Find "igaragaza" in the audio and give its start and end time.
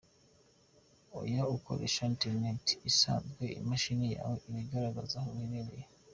4.63-5.15